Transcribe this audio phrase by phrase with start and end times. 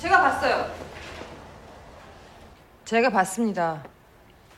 [2.85, 3.79] 제가봤어요제가봤습니다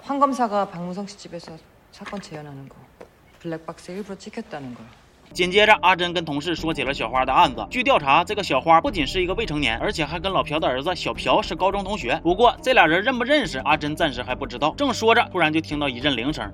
[0.05, 1.57] 황검사가박무성씨집에서
[1.93, 4.85] 사건재현하는거블랙박스에일부러찍혔다는걸
[5.33, 7.65] 紧接着，阿珍跟同事说起了小花的案子。
[7.71, 12.19] 据调查，这个小花不仅是一个未成年，而且还跟老朴的儿子小朴是高中同学。
[12.25, 14.75] 不过，这俩人认不认识，阿珍暂时还不知道。
[14.77, 16.53] 正说着，突然就听到一阵铃声。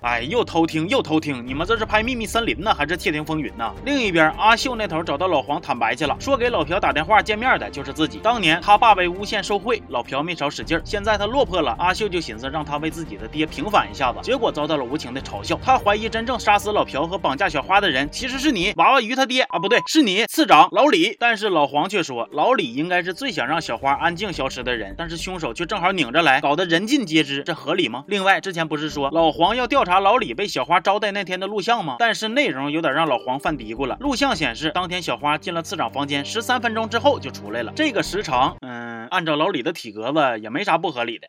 [0.00, 1.44] 哎，又偷听又偷听！
[1.44, 3.74] 你们这是拍《秘密森林》呢，还是《窃听风云》呢？
[3.84, 8.20] 另一边，阿秀那头找到老黄坦白去了，说给老朴打电话见面的就是自己。
[8.22, 10.80] 当年他爸被诬陷受贿，老朴没少使劲。
[10.84, 15.58] 现在他落魄了，阿秀就寻思让他为自己的爹平反一下子，结果遭到了无情的嘲笑。
[15.60, 21.16] 他怀疑真正杀死老朴和绑架小花的人其实是你，娃娃鱼他爹啊，不对，是你次长老李。
[21.18, 28.04] 但是老黄却说，老李应该是最想让小花安静消失的人，但是凶手却正好拧着来，搞得人尽皆知，这合理吗？
[28.06, 29.87] 另外，之前不是说老黄要调查？
[29.88, 31.96] 查老李被小花招待那天的录像吗？
[31.98, 33.96] 但是内容有点让老黄犯嘀咕了。
[34.00, 41.26] 录像显示，当天小花进了次长房间十三分钟之后就出来了，这个时长，嗯，按照老李的体格子也没啥不合理的。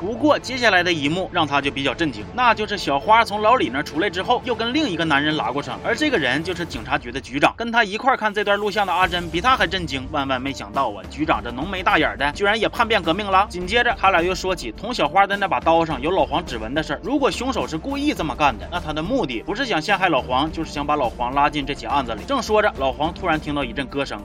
[0.00, 7.52] 不过接下来的一幕让他就比较震惊，那就是小花从老李那出来之后，又跟另一个男人拉过手，而这个人就是警察局的局长。
[7.56, 13.44] 跟他一块看这段录像的阿珍比他还震惊，万万没想到啊，局长这浓眉大眼的，居然也叛变革命了。
[13.50, 17.00] 紧接着他俩又说起捅小花的那把刀上有老黄指纹的事儿。
[17.02, 22.22] 如果凶手是故意这么干的，那他的目的不是想陷害老黄，就是想把老黄拉进这起案子里。
[22.22, 24.22] 正说着，老黄突然听到一阵歌声。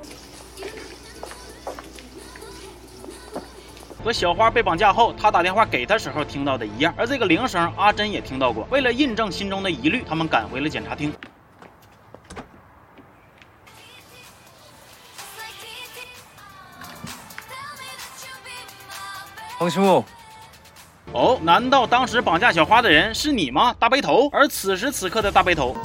[4.03, 8.67] 和小花被绑架后，他打电话给他时候听到的一样，而这个铃声阿珍也听到过。
[8.69, 11.13] 为了印证心中的疑虑，他们赶回了检察厅。
[19.57, 20.03] 黄师傅，
[21.13, 24.27] 哦，难道当时绑架小花的人是你吗，大背头？
[24.33, 25.77] 而此时此刻的大背头。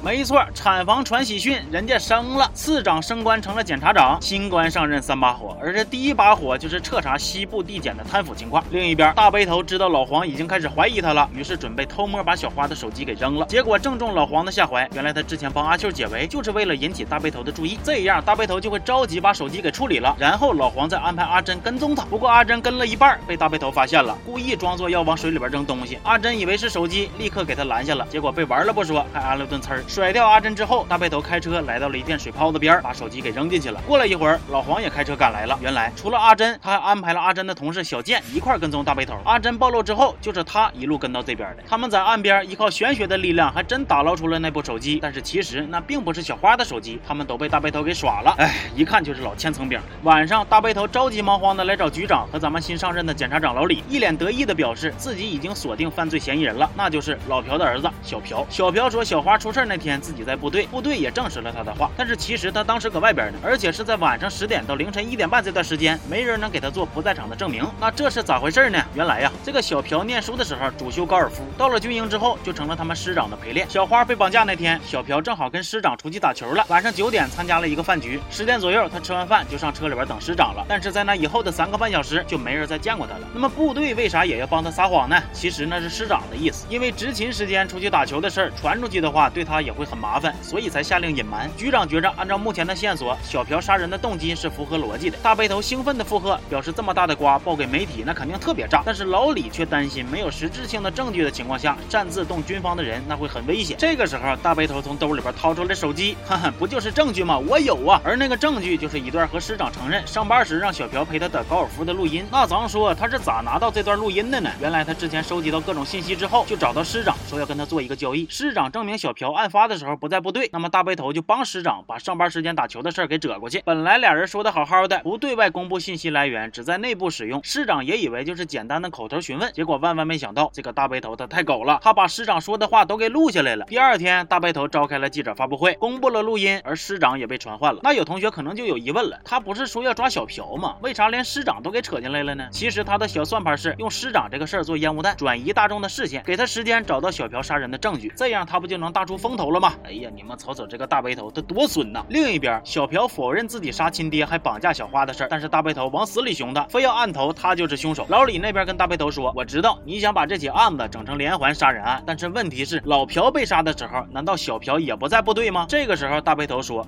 [0.01, 8.63] 没错，产房传喜讯，人家生了，次长升官成了检察长，新官上任三把火，而这第一把火就是彻查西部地检的贪腐情况。
[8.71, 14.89] 另一边，大背头知道老黄已经开始怀疑他了，于是准备偷摸把小花的手机给扔了，结果正中老黄的下怀。
[14.93, 22.05] 原来他之前帮阿秀解围，就是为了引起大背头的注意，这样大背头就会着急把手机给处理了，然后老黄再安排阿珍跟踪他。
[22.05, 28.28] 不过阿珍跟了一半，被大背头发现了，故意装作要往水里边扔东西，阿珍以为是手机，立刻给他拦下了，结果。
[28.31, 29.83] 被玩了不说，还挨了顿呲儿。
[29.87, 33.81] 甩掉阿珍之后，大背头开车来到了一片水泡子边，把手机给扔进去了。
[33.87, 35.57] 过了一会儿，老黄也开车赶来了。
[35.61, 39.17] 原来除了阿珍，他还安排了阿珍的同事小健一块跟踪大背头。
[39.25, 41.63] 阿珍暴露之后，就是他一路跟到这边的。
[41.67, 44.99] 他们在岸边依靠玄学的力量，还真打捞出了那部手机。
[45.01, 48.35] 但是其实那并不是小花的手机，他们都被大背头给耍了。
[48.37, 49.79] 哎，一看就是老千层饼。
[50.03, 58.45] 晚上，大背头着急忙慌的来找局长和咱们新上任的检察长老李，一脸得意的表示自己已经锁定犯罪嫌疑人了，那就是老朴的儿子小朴。
[58.49, 61.89] 小朴说，小花出事那天自己在部队，部队也证实了他的话。
[61.97, 67.65] 但是其实他当时搁外边呢，而且是在晚上十点到凌晨一点半这段时间，没人能给他做不在场的证明。
[67.79, 68.83] 那这是咋回事呢？
[68.93, 73.69] 原来呀，这个小朴念书的时候主修高尔夫，到了军营之后就成了他们师长的陪练。
[73.69, 76.65] 小花被绑架那天，小朴正好跟师长出去打球了。
[76.69, 80.65] 晚上九点参加了一个饭局，十点左右他吃完饭就上车里边等师长了。
[80.67, 83.27] 但是在那以后的三个半小时就没人再见过他了。
[83.33, 85.21] 那么部队为啥也要帮他撒谎呢？
[85.33, 91.47] 其实那是师长的意思，因为执勤时间出去打球的事儿传出去的话，对他也会很麻烦，所以才下令隐瞒。
[91.55, 95.17] 局长觉着按照目前的线索，小朴杀人的动机是符合逻辑的。
[95.21, 98.81] 大背头兴奋的附和，表示这么大的瓜报给媒体，那肯定特别炸。
[98.83, 103.77] 但是老李却担心，没有实质性的证据的情况下，擅自动军方的人那会很危险。
[103.77, 107.37] 这个时候，大背头从兜里边掏出来手机，哈哈，不就是证据吗？
[107.37, 108.01] 我有啊。
[108.03, 112.25] 而那个证据就是一段和师长承认上班时让小朴陪他打高尔夫的录音。
[112.31, 114.49] 那咱说他是咋拿到这段录音的呢？
[114.59, 118.25] 原来他之前收集到各种信息之后，就找到师长说要跟他做一个交易。
[118.29, 123.61] 师长证明小朴案发的时候不在部队，那么大背头就帮师长把上班时间打球的事儿给遮过去。
[123.63, 127.39] 本来俩人说的好好的，不对外公布信息来源，只在内部使用。
[127.43, 133.65] 师长也以为就是简单的口头询问，结果万万没想到，这个大背头他太狗了，他把师长说的话都给录下来了。
[133.65, 137.81] 第二天，大背头召开了记者发布会，公布了录音，而师长也被传唤了。
[137.83, 140.77] 那有同学可能就有疑问了，他不是说要抓小朴吗？
[140.81, 142.47] 为啥连师长都给扯进来了呢？
[142.51, 149.74] 其实他的小算盘是用师长这个事儿做烟雾弹，转移大众的视线，给他时间找到小朴杀人的证据，这样他不就能大出风头了吗？
[149.84, 152.04] 哎呀，你们瞅瞅这个大背头，他多损呐！
[152.08, 158.06] 另一边，小朴否认自己杀亲爹还绑架小花的事儿，但是大背头往死里凶他，非要按头他就是凶手。
[158.08, 166.86] 老李那边跟大背头说：“我知道你想把这起案子整成连环杀人案，但是问题是老朴被杀的时候，难道小朴也不在部队吗？”这个时候，大背头说：“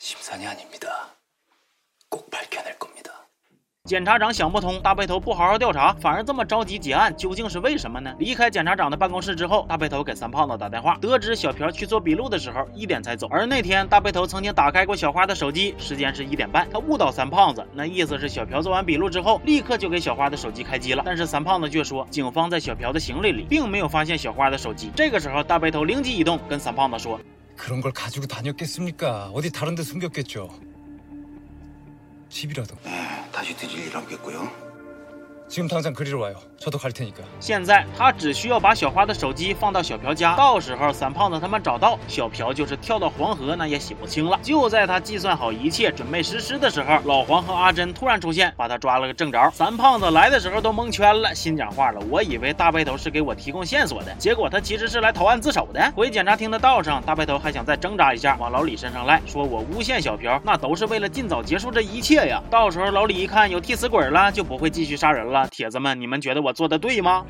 [0.00, 2.93] 심산이아닙니다꼭밝혀낼겁니다。”
[3.88, 8.14] 检察长想不通，大背头不好好调查，反而这么着急结案，究竟是为什么呢？
[8.18, 13.26] 离开检察长的办公室之后，大背头给三胖子打电话，得知小朴去做笔录的时候一点才走。
[13.30, 21.02] 而那天大背头曾经打开过小花的手机，时间是一点半，他误导三胖子，那意思是小朴做完笔录之后，立刻就给小花的手机开机了。
[21.06, 24.90] 但是三胖子却说，警方在小朴的行李里并没有发现小花的手机。
[24.94, 30.50] 这个时候，大背头灵机一动，跟三胖子说：“그런걸가지고다녔겠습니까어디다른데숨겼겠죠
[32.35, 32.75] 집이라도
[33.31, 34.64] 다시 뒤질 일 없겠고요.
[37.39, 44.39] 现在他只需要把小花的手机放到小朴家，到时候三胖子他们找到小朴，就是跳到黄河那也洗不清了。
[44.41, 49.49] 就在他计算好一切，准备实施的时候，老黄和阿珍突然出现，把他抓了个正着。
[49.51, 55.91] 三胖子来的时候都蒙圈了，心讲话了，我以为大背头是给我提供线索的，结果他其实是来投案自首的。
[55.95, 62.41] 回检察厅的道上，大背头还想再挣扎一下，往老李身上赖，说我诬陷小朴，那都是为了尽早结束这一切呀。
[62.49, 65.34] 到时候老李一看有替死鬼了，就不会继续杀人了。
[65.43, 67.25] 铁子们，你们觉得我做的对吗？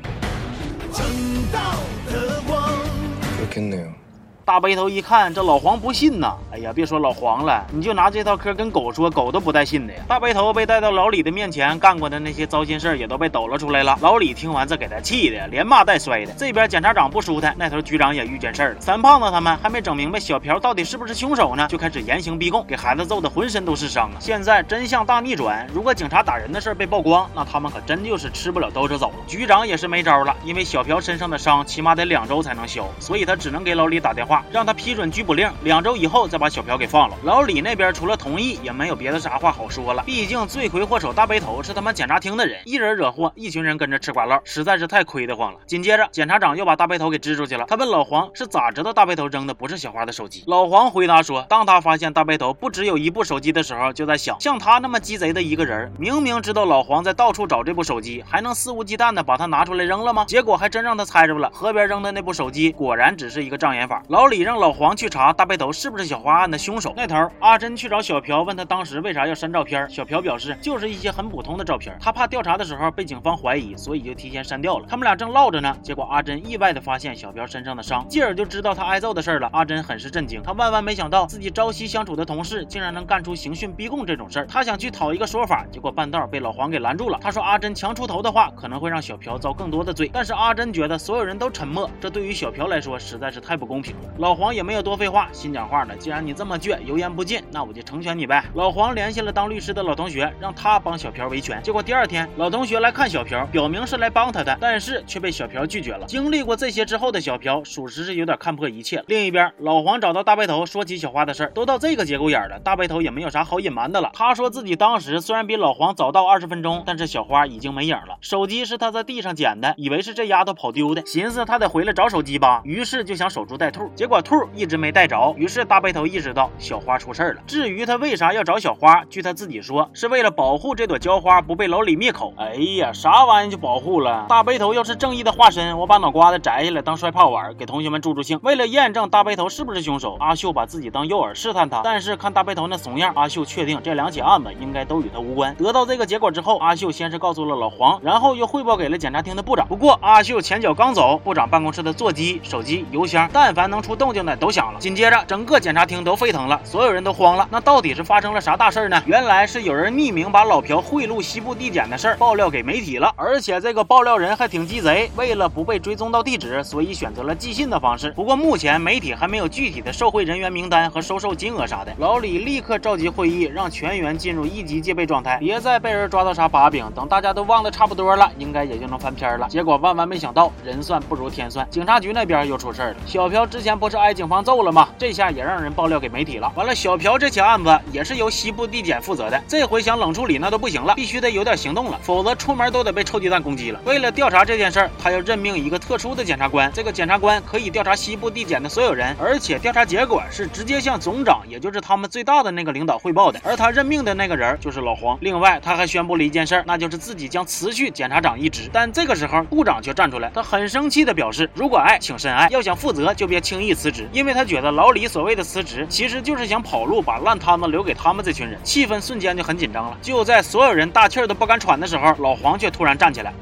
[4.46, 6.36] 大背头一看，这老黄不信呐！
[6.52, 10.00] 哎呀，别说老黄了，你就拿这套嗑跟狗说，狗都不带信的呀。
[10.06, 13.98] 大背头被带到老李的面前，干过的那些糟心事儿也都被抖了出来了。
[14.00, 16.32] 老李听完，这给他气的连骂带摔的。
[16.34, 18.80] 这边检察长不舒坦，那头局长也遇见事儿了。
[18.80, 24.08] 三胖子他们还没整明白小朴到底是不是凶手呢，就开始严刑逼供，给孩子揍的浑身都是伤！
[24.20, 29.12] 现在真相大逆转，如果警察打人的事儿被曝光，那他们可真就是吃不了兜着走。
[29.26, 37.16] 局长也是没招了，因为小朴身上的伤起码得两周才能消，所以他只能给老李打电话，让他批准拘捕令，两周以后再把小朴给放了。
[37.22, 40.02] 老李那边除了同意，也没有别的啥话好说了。
[40.04, 45.58] 毕竟罪魁祸首大背头是他妈检察厅的人，一人惹祸，一群人跟着吃瓜唠，实在是太亏得慌了。
[45.66, 47.64] 紧接着，检察长又把大背头给支出去了。
[47.68, 50.44] 他问老黄是咋知道大背头扔的不是小花的手机？
[50.46, 60.24] 老黄回答说，当他发现大背头不只有一部手机的时候，就在想，像他那么鸡贼的一个人，明明知道老黄在到处找这部手机，还能肆无忌惮的把它拿出来扔了吗？
[60.26, 64.02] 结果还真让他猜着了，河边扔的那部手机果然只是一个障眼法。
[64.08, 66.92] 老老李让老黄去查大背头是不是小花案的凶手。
[66.96, 69.88] 那头阿珍去找小朴，问他当时为啥要删照片。
[69.88, 74.86] 小朴表示就是一些很普通的照片，他怕调查的时候被警方怀疑，所以就提前删掉了。
[74.88, 79.48] 他们俩正唠着呢，结果阿珍意外的发现小朴身上的伤，继而就知道他挨揍的事了。
[79.52, 84.46] 阿珍很是震惊，他万万没想到自己朝夕相处的同事竟然能干出刑讯逼供这种事儿。
[84.48, 87.20] 他想去讨一个说法，结果半道被老黄给拦住了。
[87.22, 90.10] 他说阿珍强出头的话，可能会让小朴遭更多的罪。
[90.12, 94.15] 但是阿珍觉得所有人都沉默，这对于小朴来说实在是太不公平了。
[94.18, 98.42] 老黄也没有多废话，心讲话呢，既然你这么倔，油盐不进，那我就成全你呗。
[98.54, 101.62] 老黄联系了当律师的老同学，让他帮小朴维权。
[101.62, 106.06] 结果第二天，老同学来看小朴，表明是来帮他的，但是却被小朴拒绝了。
[106.06, 109.04] 经历过这些之后的小朴，属实是有点看破一切。
[109.06, 114.10] 另一边，老黄找到大白头，说起小花的事儿，都到这个节骨眼了，大白头也没有啥好隐瞒的了。
[114.14, 123.90] 他说自己当时虽然比老黄早到二十分钟，但是小花已经没影了，手机是他在地上捡的，以为是这丫头跑丢的，寻思他得回来找手机吧，于是就想守株待兔。
[123.94, 127.42] 结果兔一直没带着，于是大背头意识到小花出事了。
[127.46, 132.32] 至于他为啥要找小花，据他自己说，是为了保护这朵娇花不被老李灭口。
[132.36, 134.26] 哎呀，啥玩意就保护了？
[134.28, 138.38] 大背头要是正义的化身，我把脑瓜子摘下来当摔炮玩，给同学们助助兴。
[138.42, 141.80] 为了验证大背头是不是凶手，阿秀把自己当诱饵试探他。
[141.82, 145.54] 但是看大背头那怂样，阿秀确定这两起案子应该都与他无关。
[145.56, 149.66] 得到这个结果之后，阿秀先是告诉了老黄，然后又汇报给了检察厅的部长。
[149.66, 154.80] 不过阿秀前脚刚走，部长办公室的座机、手机、邮箱，但凡能出动静的都响了。
[154.80, 157.46] 紧接着，整个检察厅都沸腾了，所有人都慌了。
[157.52, 159.00] 那到底是发生了啥大事呢？
[159.06, 168.10] 原来是有人匿名把老朴贿赂西部地检的事儿爆料给媒体了，而且这个爆料人还挺鸡贼，为了不被追踪到地址，所以选择了寄信的方式。
[168.16, 171.94] 不过目前媒体还没有具体的受贿人员名单和收受金额啥的。
[171.98, 176.90] 老李立刻召集会议，让全员进入一级戒备状态，别再被人抓到啥把柄。
[176.92, 179.46] 等大家都忘得差不多了，应该也就能翻篇了。
[179.48, 182.96] 结果万万没想到，人算不如天算，警察局那边又出事了。
[183.06, 184.88] 小朴之前不是挨警方揍了吗？
[184.98, 186.50] 这下也让人爆料给媒体了。
[186.54, 193.80] 完了，小朴这起案子也是由西部地检负责的，这回想冷处理那都不行了，必须得有点行动了，否则出门都得被臭鸡蛋攻击了。
[193.84, 203.40] 为了调查这件事儿，他要任命一个特殊的检察官，这个检察官可以调查西部地检的所有人，而且调查结果是直接向总长，也就是他们最大的那个领导汇报的。
[203.44, 205.18] 而他任命的那个人就是老黄。
[205.20, 208.70] 另外，他还宣布了一件事，那就是自己将辞去检察长一职。
[208.72, 218.58] 但这个时候，部长却站出来，他很生气的表示，如果爱，请深爱；要想负责，就别轻易辞职，因为他觉得老李所谓的辞职，其实就是想跑路，把烂摊子留给他们这群人。
[218.64, 219.98] 气氛瞬间就很紧张了。
[220.02, 223.32] 就在所有人大气儿都不敢喘的时候，老黄却突然站起来。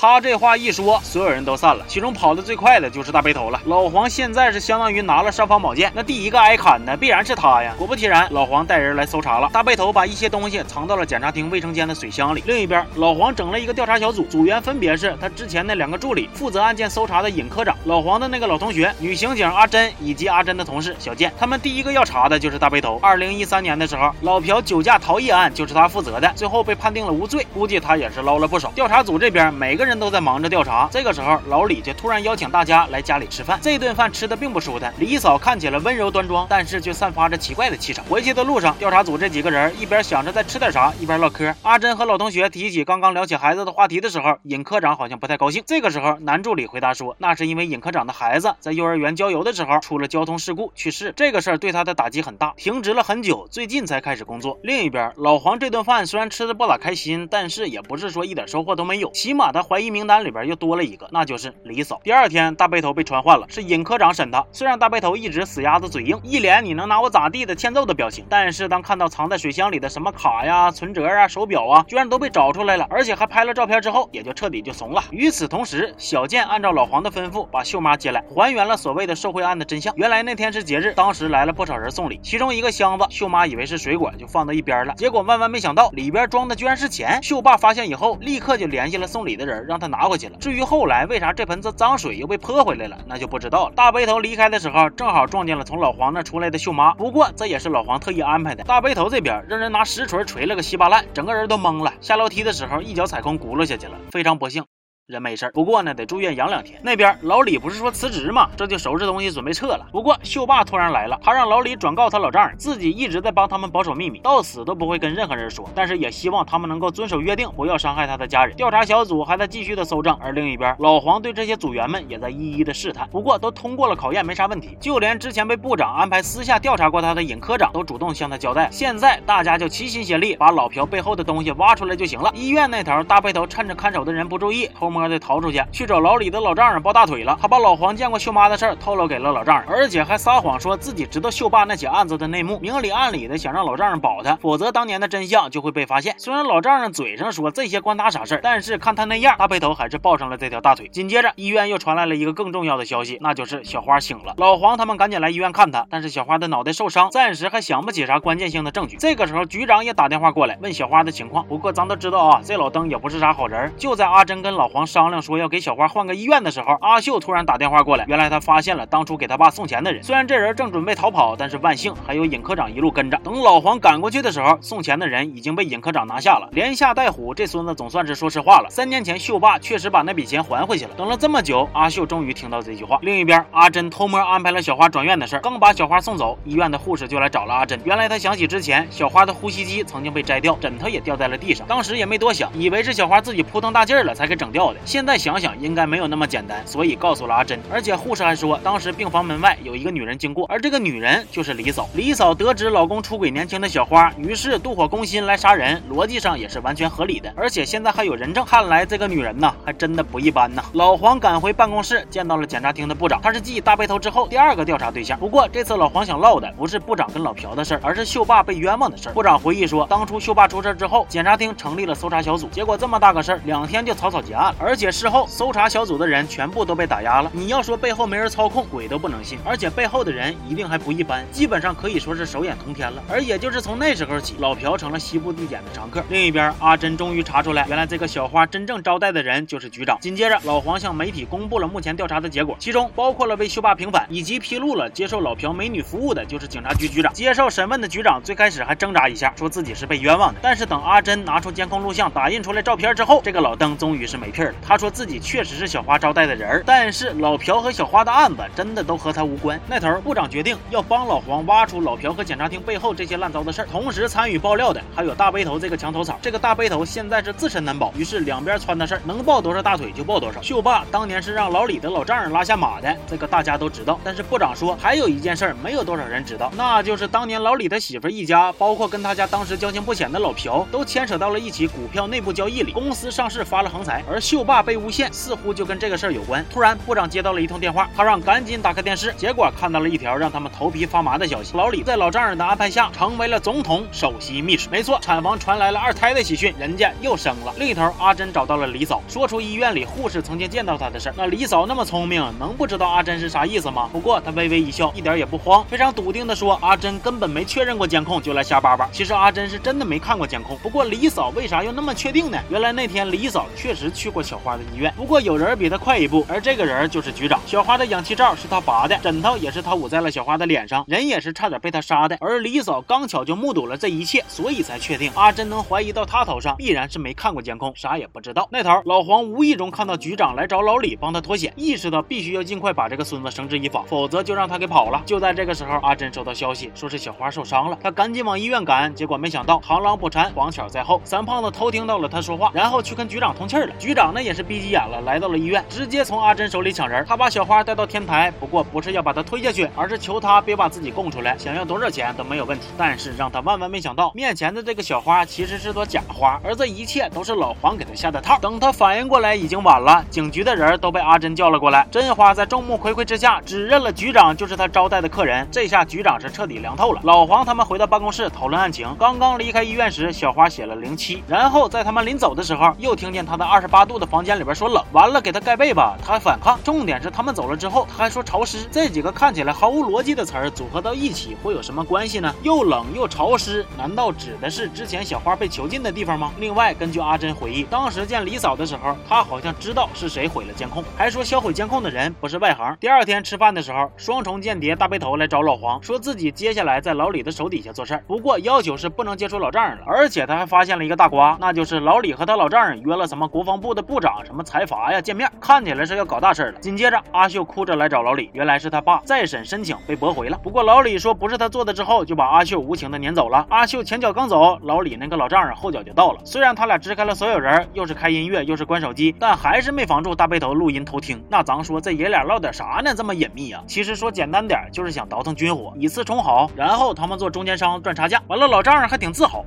[0.00, 3.60] 他这话一说，所有人都散了，其中跑得最快的就是大背头了。
[3.64, 7.74] 老黄现在是相当于拿了尚方宝剑，那第一个挨砍的必然是他呀。
[7.76, 12.44] 果不其然，老黄带人来搜查了，大背头把一些东西藏到了检察厅卫生间的水箱里。
[12.46, 21.32] 另一边，老黄整了一个调查小组，组员分别是他之前那两个助理，负责案件搜查的尹科长，老黄的那个老同学女刑警阿珍，以及阿珍的同事小健。
[21.40, 23.00] 他们第一个要查的就是大背头。
[23.02, 28.70] 二零一三年的时候，老朴酒驾逃逸案就是他负责的，最后被判定了无罪，估计他也是捞了不少。
[28.76, 33.58] 调查组这边每个人人都在忙着调查，这个时候老李就突然邀请大家来家里吃饭。
[33.62, 38.04] 这顿饭吃的并不舒坦，李嫂看起来温柔端庄，但是却散发着奇怪的气场。
[38.04, 41.54] 回去的路上，调查组这几个人一边想着再吃点啥，一边唠嗑。
[41.62, 45.62] 阿珍和老同学提起刚刚聊起孩子的话题的时候，尹科长好像不太高兴。
[45.66, 54.58] 这个时候，男助理回答说，那是因为尹科长的孩子在幼儿园郊游的时候出了交通事故去世，这个事儿对他的打击很大，停职了很久，最近才开始工作。
[54.62, 62.00] 另一边，老黄这顿饭虽然吃的不咋开心，但是也不是说一点收获都没有，起码他怀疑名单里边又多了一个，那就是李嫂。
[62.02, 64.44] 第二天，大背头被传唤了，是尹科长审他。
[64.52, 75.02] 虽然大背头一直死鸭子嘴硬，一脸你能拿我咋地的欠揍的表情，但是当看到藏在水箱里的什么卡呀、存折啊、手表啊，居然都被找出来了，而且还拍了照片之后，也就彻底就怂了。
[75.10, 79.92] 与此同时，小健按照老黄的吩咐，把秀妈接来，还原了所谓的受贿案的真相。
[79.96, 84.94] 原来那天是节日，当时来了不少人送礼，其中一个箱子，秀妈以为是水果，就放到一边了。
[84.94, 87.22] 结果万万没想到，里边装的居然是钱。
[87.22, 90.36] 秀爸发现以后，立刻就联系了送礼的人，让他拿回去了。
[90.38, 93.74] 至于后来为啥这盆子脏水又被泼回来了，那就不知道了。
[93.76, 96.94] 大背头离开的时候，正好撞见了从老黄那出来的秀妈。
[96.94, 98.64] 不过这也是老黄特意安排的。
[98.64, 101.92] 大背头这边让人拿石锤锤了个稀巴烂，整个人都懵了。
[102.00, 103.92] 下楼梯的时候一脚踩空，轱辘下去了。
[104.10, 104.64] 非常不幸。
[105.08, 106.78] 人没事儿，不过呢，得住院养两天。
[106.82, 108.50] 那边老李不是说辞职吗？
[108.58, 109.86] 这就收拾东西准备撤了。
[109.90, 115.66] 不过秀爸突然来了，他让老李转告他老丈人，自己一直在帮他们保守秘密，到死都不会跟任何人说。
[115.74, 118.54] 但是也希望他们能够遵守约定，不要伤害他的家人。
[118.54, 124.76] 调查小组还在继续的搜证，而另一边老黄对这些组员们也在一一的试探，不过都通过了考验，没啥问题。
[124.78, 128.68] 就连之前被部长安排私下调查过他的尹科长都主动向他交代。
[128.70, 132.30] 现在大家就齐心协力，把老朴背后的东西挖出来就行了。
[132.34, 134.97] 医院那头，大背头趁着看守的人不注意，偷摸。
[134.98, 137.38] 摸的逃出去，去找老李的老丈人抱大腿了。
[137.40, 146.14] 他把老黄见过秀妈的事儿透露给了老丈人，而且还撒谎说自己知道秀爸那起案子的内幕，明里暗里的想让老丈人保他，否则当年的真相就会被发现。
[146.18, 150.88] 虽然老丈人嘴上说这些关他啥事儿，但是看他那样，大背头还是抱上了这条大腿。
[150.88, 154.34] 紧接着，医院又传来了一个更重要的消息，那就是小花醒了。
[154.38, 158.96] 老黄他们赶紧来医院看她，但是小花的脑袋受伤，暂时还想不起啥关键性的证据。
[158.96, 161.46] 这个时候，局长也打电话过来问小花的情况。
[161.46, 163.72] 不过咱都知道啊，这老登也不是啥好人。
[163.76, 170.02] 就在阿珍跟老黄商量说要给小花换个医院的时候，阿秀突然打电话过来，原来他发现了当初给他爸送钱的人。
[170.02, 173.16] 虽然这人正准备逃跑，但是万幸还有尹科长一路跟着。
[173.22, 176.48] 等老黄赶过去的时候，送钱的人已经被尹科长拿下了。
[176.52, 178.70] 连吓带唬，这孙子总算是说实话了。
[178.70, 180.90] 三年前秀爸确实把那笔钱还回去了。
[180.96, 182.98] 等了这么久，阿秀终于听到这句话。
[183.02, 187.78] 另一边，阿珍偷摸安排了小花转院的事，刚把小花送走，医院的护士就来找了阿珍。
[187.84, 194.77] 原来他想起之前小花的呼吸机曾经被摘掉，枕头也掉在了地上，当时也没多想，以为是小花自己扑腾大劲儿了才给整掉的。
[194.84, 197.60] 现在想想，应该没有那么简单，所以告诉了阿珍。
[197.70, 201.88] 而且护士还说，当时病房门外有一个女人经过，而这个女人就是李嫂。
[201.94, 207.32] 李嫂得知老公出轨年轻的小花，于是妒火攻心来杀人，逻辑上也是完全合理的。
[207.36, 210.62] 而且现在还有人证，看来这个女人呐，还真的不一般呐。
[210.72, 215.18] 老黄赶回办公室，见到了检察厅的部长，他是继大背头之后第二个调查对象。
[215.18, 219.12] 不过这次老黄想唠的不是部长跟老朴的事儿，而是秀爸被冤枉的事儿。
[219.12, 224.67] 部长回忆说，当初秀爸出事之后，检察厅成立了搜查小组，结果这么大个事儿，两天就草草结案了。
[224.68, 227.30] 而且事后搜查小组的人全部都被打压了。
[227.32, 229.38] 你要说背后没人操控，鬼都不能信。
[229.42, 233.02] 而且背后的人一定还不一般，基本上可以说是手眼通天了。
[233.08, 236.04] 而也就是从那时候起，老朴成了西部地检的常客。
[236.10, 239.98] 另一边，阿珍终于查出来，原来这个小花真正招待的人就是局长。
[240.02, 247.10] 紧接着，老黄向媒体公布了目前调查的结果，其中包括了为秀爸平反，以及披露了接受老朴美女服务的就是警察局局长。
[247.14, 250.40] 接受审问的局长最开始还挣扎一下，说自己是被冤枉的。
[250.42, 259.60] 但是等阿珍拿出监控录像，打印出来照片之后，这个老登终于是没屁他说自己确实是小花招待的人，但是老朴和小花的案子真的都和他无关。
[259.66, 266.18] 那头部长决定要帮老黄挖出老朴和检察厅背后这些烂糟的事儿，同时参与爆料的还有大背头这个墙头草。
[266.20, 270.40] 这个大背头现在是自身难保，于是两边穿的事儿，能抱多少大腿就抱多少。
[270.42, 273.98] 秀爸当年是让老李的老丈人拉下马的，这个大家都知道。
[274.04, 286.44] 但是部长说还有一件事儿没有多少人知道，那就是当年老李的媳妇一家，包括跟他家当时交情不浅的老朴，都牵扯到了一起股票内部交易里，公司上市发了横财，而秀爸被诬陷，似乎就跟这个事儿有关。
[286.50, 294.68] 突然，部长接到了一通电话，他让赶紧打开电视，结果看到了一条让他们头皮发麻的消息：老李在老丈人的安排下，成为了总统首席秘书。
[294.70, 297.52] 没错，产房传来了二胎的喜讯，人家又生了。
[297.58, 301.14] 另一头，阿珍找到了李嫂，说出医院里护士曾经见到她的事儿。
[301.16, 303.88] 那李嫂那么聪明，能不知道阿珍是啥意思吗？
[303.92, 308.88] 不过她微微一笑，一点也不慌，非常笃定的说：“阿珍根本没确认过监控，就来瞎叭叭。
[308.92, 310.56] 其实阿珍是真的没看过监控。
[310.58, 312.38] 不过李嫂为啥又那么确定呢？
[312.50, 317.40] 原来那天李嫂确实去过小花的医院，不过有人比她快一步，而这个人就是局长。
[317.46, 322.14] 小花的氧气罩是他拔的，枕头也是他捂在了小花的脸上，人也是差点被他杀的。
[322.20, 328.46] 而李嫂刚巧就目睹了这一切，所以才确定阿珍能怀疑到他头上，必然是没看过监控，啥也不知道。
[328.52, 335.02] 那头老黄无意中看到局长来找老李帮他脱险，意识到必须要尽快把这个孙子绳之以法，否则就让他给跑了。
[335.06, 341.00] 就在这个时候，阿珍收到消息，说是小花受伤了，他赶紧往医院赶，结果没想到螳螂捕蝉，黄巧在后。
[341.04, 343.72] 三胖子偷听到了他说话，然后去跟局长通气了。
[343.78, 347.04] 局长呢呢也是逼急眼了，来到了医院，直接从阿珍手里抢人。
[347.06, 352.66] 他把小花带到天台，不过不是要把她推下去，而是求她别把自己供出来，想要多少钱都没有问题。
[352.76, 358.38] 但是让他万万没想到，面前的这个小花其实是朵假花，而这一切都是老黄给他下的套。
[358.40, 360.04] 等他反应过来，已经晚了。
[360.10, 365.46] 警局的人都被阿珍叫了过来，真花在众目睽睽之下指认了局长就是他招待的客人。
[365.52, 367.00] 这下局长是彻底凉透了。
[367.04, 376.58] 老黄他们回到办公室讨论案情，刚刚离开医院时，小花写了零七，然后在他们临走的时候，又听见他的二十八度的房间里边说冷，完了给他盖被吧，他还反抗。
[376.64, 378.66] 重点是他们走了之后，他还说潮湿。
[378.70, 382.34] 这几个看起来毫无逻辑的词儿组合到一起，会有什么关系呢？
[382.42, 386.32] 又冷又潮湿，难道指的是之前小花被囚禁的地方吗？
[386.38, 392.76] 另外，根据阿珍回忆，当时见李嫂的时候，她好像知道是谁毁了监控，还说销毁监控的人不是外行。
[392.80, 399.84] 第二天吃饭的时候，双重间谍大背头来找老黄，说自己接下来在老李的手底下做事儿，不过要求是不能接触老丈人了。
[399.86, 405.00] 而且他还发现了一个大瓜，那就是老李和他老丈人约了什么国防部的部部长什么财阀呀？
[405.00, 406.60] 见面看起来是要搞大事了。
[406.60, 410.38] 紧接着，阿秀哭着来找老李，原来是他爸再审申请被驳回了。
[410.38, 413.44] 不过老李说不是他做的之后，就把阿秀无情的撵走了。
[413.50, 416.20] 阿秀前脚刚走，老李那个老丈人后脚就到了。
[416.24, 421.20] 虽然他俩支开了所有人，又是开音乐又是关手机，但还是没防住大背头录音偷听。
[421.28, 422.94] 那咱说这爷俩唠点啥呢？
[422.94, 423.60] 这么隐秘呀？
[423.66, 428.22] 其实说简单点，就是想倒腾军火，以次充好，然后他们做中间商赚差价。
[428.28, 429.44] 完了，老丈人还挺自豪。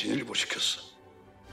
[0.00, 0.80] 진일보시켰어.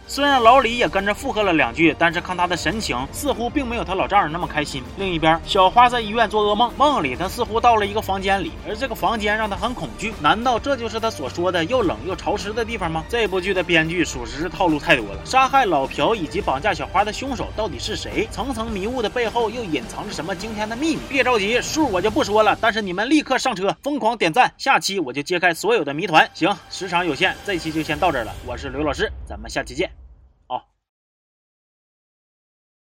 [0.09, 4.81] 虽然老李也跟着附和了两句，但是看他的神情，似乎并没有他老丈人那么开心。
[4.97, 10.13] 另一边，小花在医院做噩梦，梦里他似乎到了一个房间里，而这个房间让他很恐惧。
[10.21, 13.03] 难道这就是他所说的又冷又潮湿的地方吗？
[13.09, 15.19] 这部剧的编剧属实是套路太多了。
[15.25, 18.27] 杀害老朴以及绑架小花的凶手到底是谁？
[18.31, 21.01] 层层迷雾的背后又隐藏着什么惊天的秘密？
[21.09, 26.29] 别着急，数我就不说了，但是你们立刻上车，疯狂点赞，下期我就揭开所有的谜团。
[26.33, 28.33] 行，时长有限，这期就先到这儿了。
[28.45, 29.96] 我是刘老师，咱们下期见。